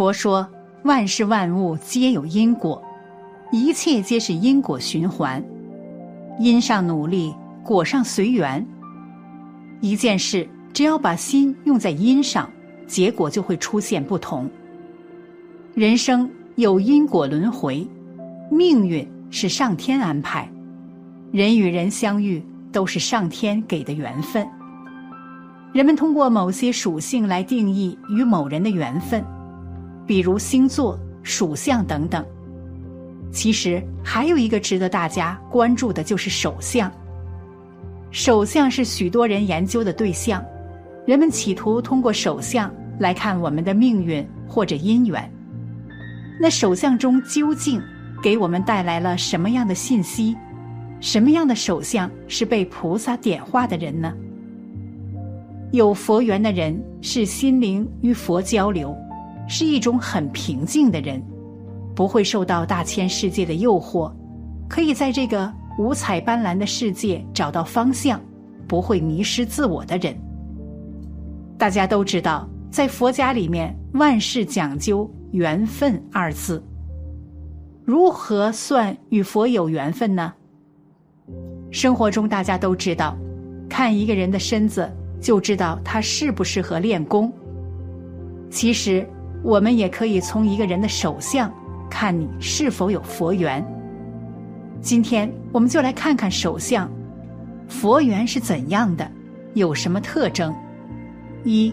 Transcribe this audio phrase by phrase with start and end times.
[0.00, 0.48] 佛说，
[0.84, 2.82] 万事万物皆有因果，
[3.52, 5.44] 一切皆是因果循环，
[6.38, 8.66] 因上努力，果上随缘。
[9.82, 12.50] 一件事，只要把心用在因上，
[12.86, 14.48] 结果就会出现不同。
[15.74, 17.86] 人生有因果轮回，
[18.50, 20.50] 命运是上天安排，
[21.30, 22.42] 人与人相遇
[22.72, 24.48] 都是上天给的缘分。
[25.74, 29.22] 人们通过某些属性来定义与某人的缘分，
[30.06, 32.24] 比如星座、属相等等。
[33.32, 36.90] 其实还有一个值得大家关注的，就是手相。
[38.10, 40.44] 手相是许多人研究的对象，
[41.06, 45.32] 人们企图通过手相来看我们的命运或者姻缘。
[46.40, 47.80] 那手相中究竟
[48.20, 50.36] 给我们带来了什么样的信息？
[50.98, 54.12] 什么样的手相是被菩萨点化的人呢？
[55.70, 58.92] 有佛缘的人是心灵与佛交流，
[59.52, 61.20] 是一种很平静的人，
[61.92, 64.12] 不会受到大千世界的诱惑，
[64.68, 68.20] 可以在这个五彩斑斓的世界找到方向，
[68.68, 70.16] 不会迷失自我的人。
[71.58, 76.62] 大家都知道，在佛家里面，万事讲究缘分二字。
[77.84, 80.32] 如何算与佛有缘分呢？
[81.72, 83.16] 生活中大家都知道，
[83.68, 84.88] 看一个人的身子。
[85.20, 87.30] 就知道他适不适合练功。
[88.48, 89.06] 其实，
[89.42, 91.52] 我们也可以从一个人的手相
[91.88, 93.64] 看你是否有佛缘。
[94.80, 96.90] 今天，我们就来看看手相，
[97.68, 99.10] 佛缘是怎样的，
[99.54, 100.54] 有什么特征？
[101.44, 101.72] 一，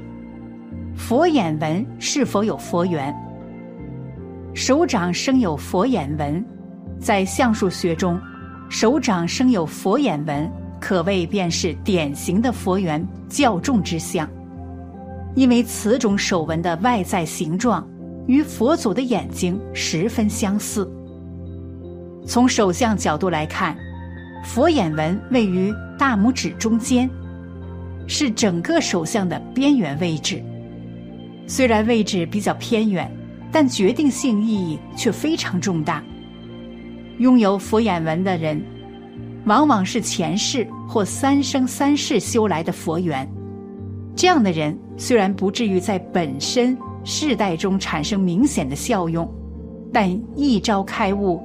[0.96, 3.16] 佛眼纹是否有佛缘？
[4.54, 6.44] 手掌生有佛眼纹，
[7.00, 8.20] 在相术学中，
[8.70, 10.50] 手掌生有佛眼纹。
[10.80, 14.30] 可谓便是典型的佛缘较重之相，
[15.38, 17.88] 因为此种手纹的外在形状
[18.26, 20.92] 与佛祖的眼睛十分相似。
[22.26, 23.78] 从手相角度来看，
[24.44, 27.08] 佛眼纹位于大拇指中间，
[28.08, 30.44] 是整个手相的边缘位置。
[31.46, 33.10] 虽然位置比较偏远，
[33.52, 36.04] 但决定性意义却非常重大。
[37.20, 38.60] 拥有佛眼纹的人。
[39.46, 43.26] 往往是前世或三生三世修来的佛缘，
[44.18, 49.32] 这样的人虽然不至于在本身世代中产生明显的效用，
[49.94, 51.40] 但一朝开悟，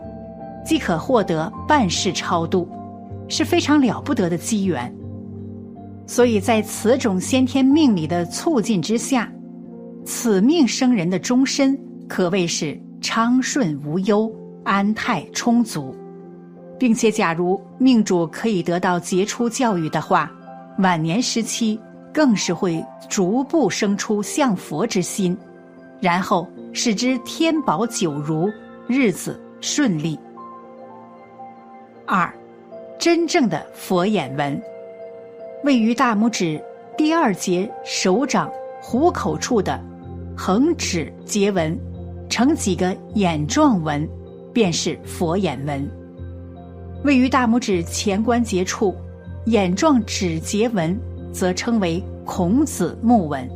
[0.65, 2.67] 即可获得半世超度，
[3.29, 4.91] 是非常了不得的机缘。
[6.07, 9.31] 所以在此种先天命理的促进之下，
[10.07, 11.79] 此命生人的终身
[12.09, 14.33] 可谓是昌顺无忧、
[14.65, 15.95] 安泰充足。
[16.79, 20.33] 并且，假如命主可以得到杰出教育的话，
[20.79, 21.79] 晚年时期
[22.13, 25.37] 更是会逐步生出向佛之心，
[26.01, 28.51] 然后使之天宝久如，
[28.87, 30.19] 日子顺利。
[32.07, 32.33] 二，
[32.99, 34.61] 真正的佛眼纹，
[35.65, 36.63] 位于大拇指
[36.97, 38.51] 第二节手掌
[38.83, 39.81] 虎口处的
[40.37, 41.79] 横指结纹，
[42.29, 44.07] 呈几个眼状纹，
[44.53, 45.89] 便是佛眼纹。
[47.05, 48.95] 位于大拇指前关节处，
[49.47, 50.99] 眼状指节纹
[51.33, 53.49] 则称为孔子木纹。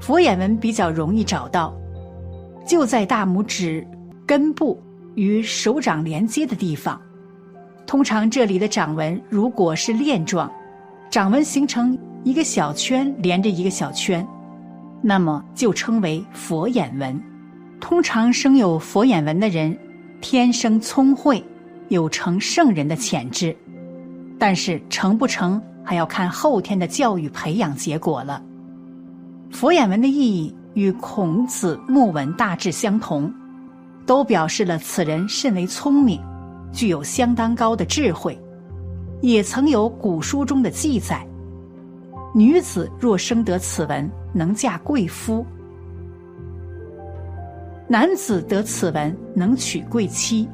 [0.00, 1.72] 佛眼纹比较容易找到，
[2.66, 3.86] 就在大拇指
[4.26, 4.80] 根部
[5.14, 7.00] 与手掌连接的地方。
[7.86, 10.50] 通常这里的掌纹如果是链状，
[11.10, 14.26] 掌纹形成一个小圈连着一个小圈，
[15.00, 17.22] 那么就称为佛眼纹。
[17.80, 19.78] 通常生有佛眼纹的人，
[20.20, 21.44] 天生聪慧。
[21.88, 23.54] 有成圣人的潜质，
[24.38, 28.42] 但是成不成还要看后天的教育培养结果了。
[29.50, 33.32] 佛眼纹的意义与孔子木纹大致相同，
[34.06, 36.20] 都表示了此人甚为聪明，
[36.72, 38.38] 具有相当高的智慧。
[39.20, 41.24] 也曾有古书中的记载：
[42.34, 45.44] 女子若生得此纹，能嫁贵夫；
[47.86, 50.48] 男子得此纹，能娶贵妻。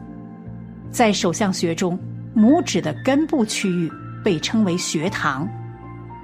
[0.90, 1.98] 在手相学中，
[2.36, 3.90] 拇指的根部区域
[4.28, 5.48] 被称为学堂，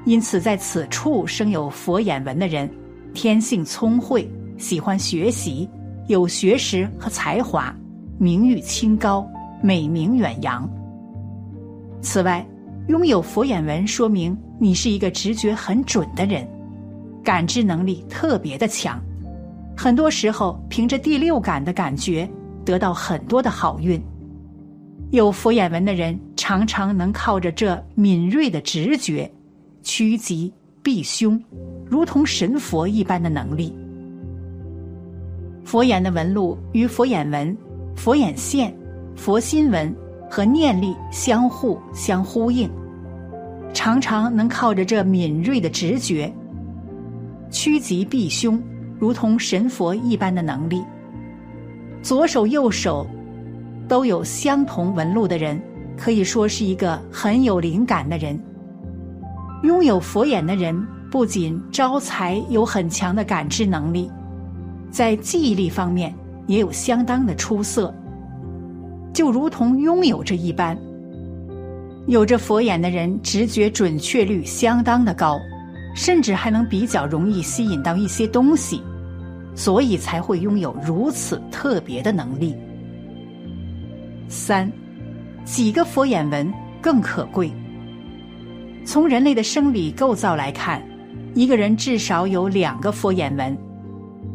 [0.04, 2.70] 因此在此处生有佛眼纹的人，
[3.14, 5.66] 天性聪慧，喜欢学习，
[6.06, 7.74] 有学识和才华，
[8.18, 9.26] 名誉清高，
[9.62, 10.68] 美名远扬。
[12.02, 12.46] 此外，
[12.88, 16.46] 拥有佛眼纹说明你是一个直觉很准的人，
[17.22, 19.02] 感知能力特别的强，
[19.74, 22.28] 很多时候凭着第六感的感觉
[22.66, 23.98] 得到很多的好运。
[25.10, 29.32] 有佛眼纹的人，常常能靠着这敏锐的直觉，
[29.82, 30.52] 趋吉
[30.82, 31.42] 避凶，
[31.86, 33.74] 如同神佛一般的能力。
[35.64, 37.56] 佛眼的纹路与佛眼纹、
[37.96, 38.76] 佛眼线、
[39.16, 39.90] 佛心纹
[40.30, 42.70] 和念力相互相呼应，
[43.72, 46.30] 常常能靠着这敏锐的直觉，
[47.50, 48.62] 趋吉避凶，
[48.98, 50.84] 如同神佛一般的能力。
[52.02, 53.06] 左手右手
[53.88, 55.58] 都有相同纹路的人，
[55.96, 58.38] 可以说是一个很有灵感的人。
[59.62, 64.10] 拥有佛眼的人，不仅招财有很强的感知能力。
[64.90, 66.14] 在记忆力方面
[66.46, 67.92] 也有相当的出色，
[69.12, 70.78] 就如同拥有着一般。
[72.06, 75.40] 有着佛眼的人，直觉准确率相当的高，
[75.96, 78.82] 甚至还能比较容易吸引到一些东西，
[79.54, 82.54] 所以才会拥有如此特别的能力。
[84.28, 84.70] 三，
[85.44, 87.52] 几个佛眼纹更可贵。
[88.84, 90.82] 从人类的生理构造来看，
[91.34, 93.56] 一个人至少有两个佛眼纹。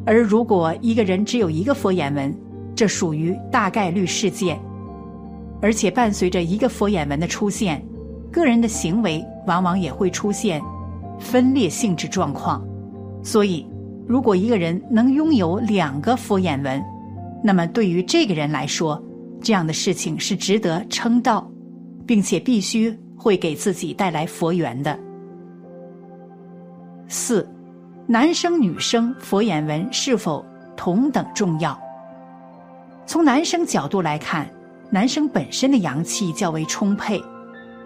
[0.05, 2.35] 而如果一个人只有一个佛眼纹，
[2.75, 4.59] 这属于大概率事件，
[5.61, 7.83] 而且伴随着一个佛眼纹的出现，
[8.31, 10.61] 个人的行为往往也会出现
[11.19, 12.63] 分裂性质状况。
[13.21, 13.67] 所以，
[14.07, 16.81] 如果一个人能拥有两个佛眼纹，
[17.43, 19.03] 那么对于这个人来说，
[19.41, 21.49] 这样的事情是值得称道，
[22.05, 24.97] 并且必须会给自己带来佛缘的。
[27.07, 27.47] 四。
[28.11, 30.43] 男生女生佛眼纹是否
[30.75, 31.79] 同等重要？
[33.05, 34.49] 从男生角度来看，
[34.89, 37.23] 男生本身的阳气较为充沛，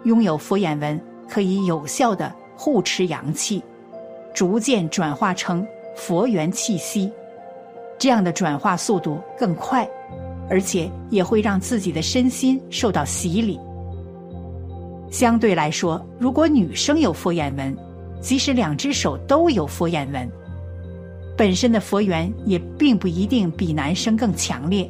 [0.06, 0.97] 拥有佛眼纹
[1.27, 3.61] 可以有效的护持阳气，
[4.33, 7.11] 逐渐转化成佛缘气息，
[7.99, 9.85] 这样的转化速度更快，
[10.50, 13.60] 而且也会让自己的身心受到洗礼。
[15.10, 17.75] 相对来说，如果女生有佛眼纹，
[18.19, 20.30] 即使两只手都有佛眼纹，
[21.38, 24.90] 本身的佛缘也并不一定比男生更强烈。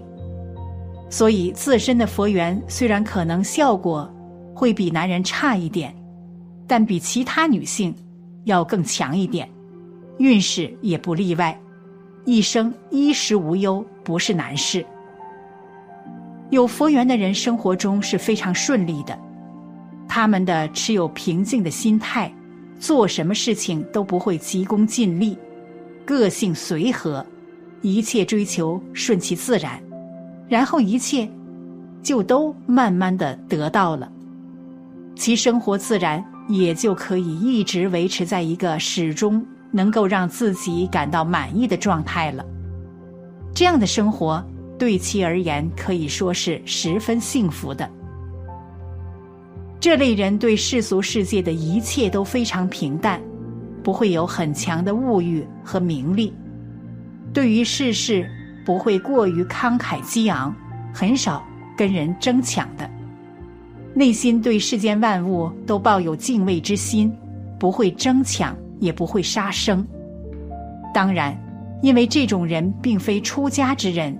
[1.10, 4.10] 所以自身的佛缘虽然可能效果
[4.56, 5.94] 会比男人差一点，
[6.66, 7.94] 但比其他女性
[8.46, 9.50] 要更强一点，
[10.18, 11.60] 运势也不例外，
[12.26, 14.86] 一生衣食无忧不是难事。
[16.54, 19.18] 有佛缘的人生活中是非常顺利的，
[20.08, 22.32] 他们的持有平静的心态。
[22.80, 25.38] 做什么事情都不会急功近利，
[26.06, 27.26] 个性随和，
[27.82, 29.82] 一切追求顺其自然，
[30.50, 31.30] 然后一切
[32.02, 34.12] 就都慢慢的得到了，
[35.16, 42.46] 其生活自然也就可以一直维持在一个始终能够让自己感到满意的状态了。
[43.56, 44.44] 这样的生活
[44.84, 47.90] 对其而言可以说是十分幸福的。
[49.80, 53.22] 这类人对世俗世界的一切都非常平淡，
[53.82, 56.34] 不会有很强的物欲和名利，
[57.32, 58.30] 对于世事
[58.66, 60.54] 不会过于慷慨激昂，
[60.94, 61.42] 很少
[61.78, 62.90] 跟人争抢的，
[63.94, 67.10] 内心对世间万物都抱有敬畏之心，
[67.58, 69.88] 不会争抢，也不会杀生。
[70.94, 71.34] 当然，
[71.82, 74.14] 因为这种人并非出家之人，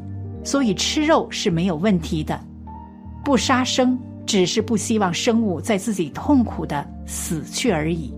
[0.44, 2.40] 所以吃肉是没有问题的，
[3.24, 3.98] 不杀生。
[4.26, 8.10] 只是不希望生物在自己痛苦的死去而已。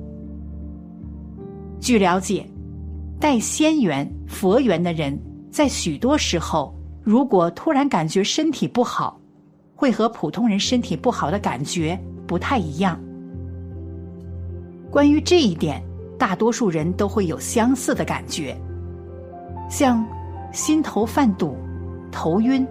[1.79, 2.45] 据了解，
[3.19, 5.19] 带仙缘、佛缘的人，
[5.49, 9.19] 在许多时候，如果突然感觉身体不好，
[9.75, 13.01] 会和普通人身体不好的感觉不太一样。
[14.91, 15.83] 关于这一点，
[16.19, 18.55] 大多数人都会有相似的感觉，
[19.71, 20.05] 像
[20.53, 21.57] 心头犯堵、
[22.15, 22.65] 头晕、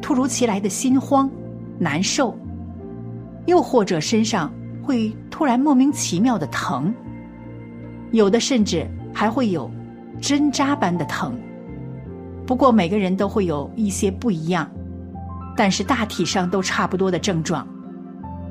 [0.00, 1.30] 突如其来的心慌、
[1.78, 2.34] 难受。
[3.44, 4.50] 又或者身上
[4.82, 6.92] 会突然莫名其妙的疼，
[8.10, 9.70] 有的甚至还会有
[10.18, 11.38] 针扎般的疼。
[12.46, 14.68] 不过每个人都会有一些不一样，
[15.54, 17.68] 但是大体上都差不多的症状。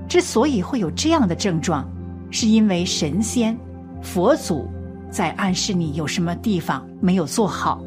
[0.08, 1.90] 之所以会有这样的症状，
[2.30, 3.58] 是因为神仙、
[4.02, 4.70] 佛祖
[5.10, 7.82] 在暗示你有什么地方没有做好。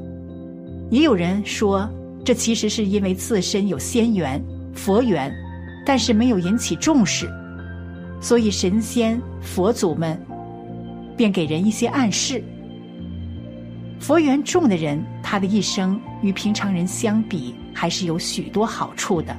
[0.90, 1.88] 也有人说，
[2.28, 4.38] 这其实是因为自身有仙缘、
[4.74, 5.34] 佛缘。
[5.86, 7.26] 但是没有引起重视，
[8.20, 10.20] 所以神仙佛祖们
[11.16, 12.44] 便给人一些暗示。
[13.98, 19.34] 佛缘重的人，他的一生与平常人相比，还是有许多好处的，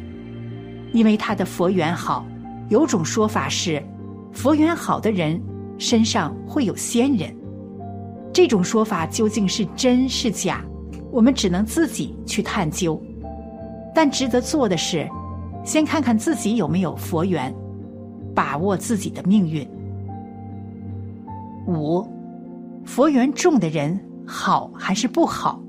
[0.92, 2.26] 因为他的佛缘好。
[2.70, 3.80] 有种说法是，
[4.34, 5.40] 佛缘好的人
[5.78, 7.32] 身上会有仙人。
[8.34, 10.66] 这种说法究竟是真是假，
[11.12, 13.02] 我们只能自己去探究。
[13.94, 15.08] 但值得做的是。
[15.66, 17.54] 先看看自己有没有佛缘，
[18.34, 19.70] 把握自己的命运。
[21.68, 22.08] 五，
[22.86, 25.62] 佛缘重的人好还是不好？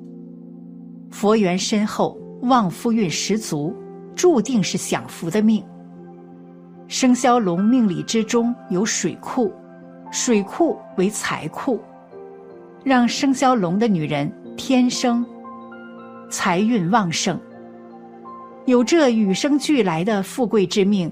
[1.11, 3.75] 佛缘深厚，旺夫运十足，
[4.14, 5.62] 注定是享福的命。
[6.87, 9.52] 生肖龙命理之中有水库，
[10.12, 11.80] 水库为财库，
[12.85, 15.25] 让生肖龙的女人天生
[16.28, 17.38] 财运旺盛，
[18.66, 21.11] 有这与生俱来的富贵之命。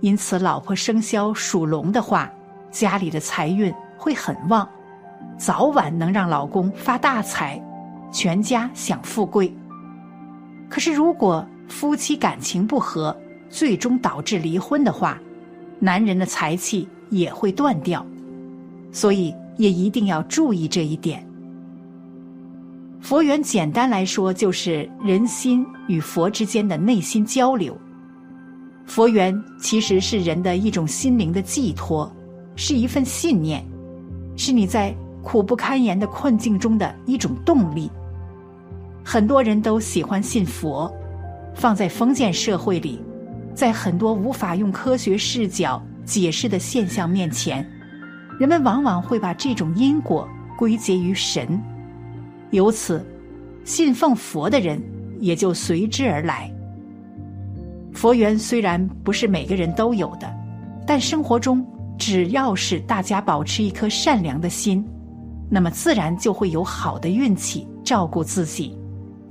[0.00, 2.30] 因此，老婆生肖属龙的话，
[2.70, 4.68] 家里的财运会很旺，
[5.38, 7.62] 早晚能让老公发大财，
[8.12, 9.52] 全家享富贵。
[10.68, 13.16] 可是，如果夫妻感情不和，
[13.48, 15.18] 最终导致离婚的话，
[15.78, 18.04] 男人的财气也会断掉，
[18.92, 21.26] 所以也一定要注意这一点。
[23.04, 27.78] 佛缘简单来说，就是人心与佛之间的内心交流。
[28.86, 32.10] 佛缘其实是人的一种心灵的寄托，
[32.56, 33.62] 是一份信念，
[34.38, 37.90] 是你在苦不堪言的困境中的一种动力。
[39.04, 40.90] 很多人都喜欢信佛。
[41.54, 42.98] 放在封建社会里，
[43.54, 47.64] 在很多无法用科学视角解释的现象面前，
[48.40, 50.26] 人们往往会把这种因果
[50.58, 51.62] 归结于神，
[52.54, 53.04] 由此，
[53.64, 54.82] 信奉佛的人
[55.20, 56.50] 也就随之而来。
[57.92, 60.32] 佛缘虽然不是每个人都有的，
[60.86, 61.66] 但生活中
[61.98, 64.84] 只要是大家保持一颗善良的心，
[65.50, 68.78] 那么自然就会有好的运气照顾自己，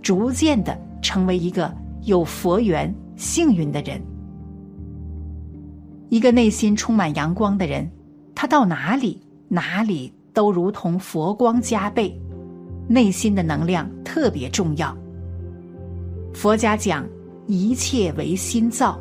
[0.01, 1.73] 逐渐的成为一个。
[2.05, 4.01] 有佛缘、幸运的人，
[6.09, 7.89] 一个内心充满阳光的人，
[8.35, 12.21] 他到哪里哪里都如同佛光加倍。
[12.87, 14.95] 内心的能量特别重要。
[16.33, 17.05] 佛家讲
[17.47, 18.99] 一切为心造，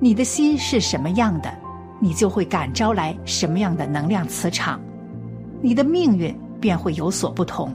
[0.00, 1.52] 你的心是什么样的，
[2.00, 4.80] 你就会感召来什么样的能量磁场，
[5.60, 7.74] 你的命运便会有所不同。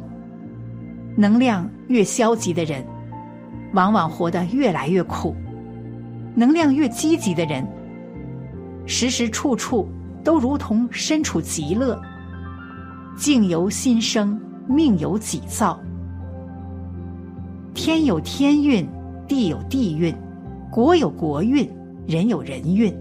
[1.17, 2.85] 能量越消极的人。
[3.73, 5.33] 往往活得越来越苦，
[6.35, 7.65] 能量越积极的人，
[8.85, 9.87] 时时处处
[10.25, 11.97] 都如同身处极乐。
[13.15, 14.37] 境由心生，
[14.71, 15.79] 命由己造。
[17.73, 18.87] 天有天运，
[19.27, 20.15] 地有地运，
[20.71, 21.69] 国有国运，
[22.07, 22.93] 人有人运。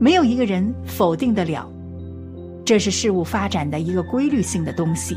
[0.00, 1.68] 没有一个人否定得了，
[2.64, 5.16] 这是事物发展的一个规律性的东西。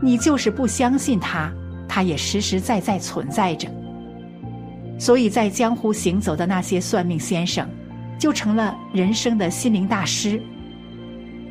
[0.00, 1.52] 你就是不相信它。
[1.86, 3.68] 它也实实在在存在着，
[4.98, 7.68] 所以在江湖行走的那些算命先生，
[8.18, 10.42] 就成了人生的心灵大师。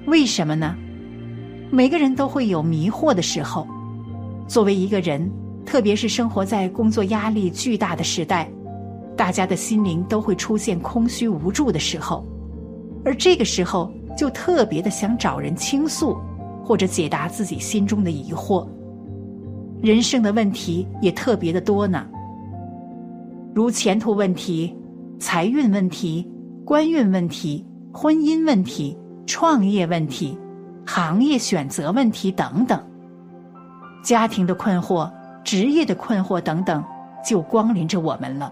[0.06, 0.76] 为什么呢？
[1.74, 3.68] 每个人都会有迷惑的时候。
[4.48, 5.28] 作为一个人，
[5.66, 8.48] 特别是生活在工作压力巨大的时代，
[9.18, 12.24] 大家的心灵都会出现空虚无助的时候，
[13.04, 16.16] 而这个时候就特别的想找人倾诉，
[16.64, 18.68] 或者解答自己心中的疑惑。
[19.82, 22.06] 人生的问题也特别的多呢，
[23.56, 24.78] 如前途问题、
[25.18, 26.30] 财运问题、
[26.64, 30.38] 官运问题、婚姻问题、创业问题、
[30.86, 32.82] 行业选择问题等等，
[34.04, 35.10] 家庭的困惑、
[35.44, 36.84] 职业的困惑等等，
[37.26, 38.52] 就光临着我们了。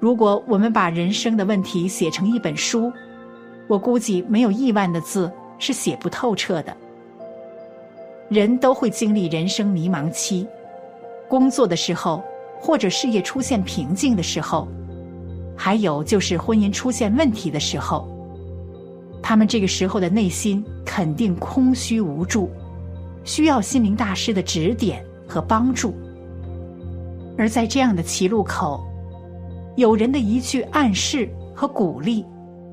[0.00, 2.92] 如果我们把人生的问题写成一本书，
[3.66, 6.76] 我估计没有亿万的字是写不透彻的。
[8.28, 10.46] 人都会经历人生迷茫期，
[11.28, 12.22] 工作的时候，
[12.60, 14.68] 或者事业出现瓶颈的时候，
[15.56, 18.08] 还有就是婚姻出现问题的时候，
[19.22, 22.50] 他们这个时候的内心肯定空虚无助，
[23.24, 25.94] 需要心灵大师的指点和帮助。
[27.36, 28.84] 而在这样的歧路口，
[29.76, 32.24] 有人的一句暗示和鼓励，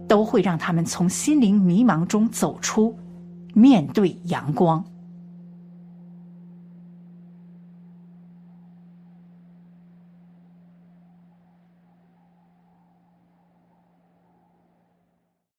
[0.07, 2.95] 都会让他们从心灵迷茫中走出，
[3.53, 4.83] 面对阳光。